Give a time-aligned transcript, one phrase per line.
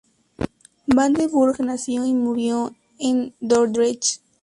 [0.95, 4.19] Van der Burg nació y murió en Dordrecht.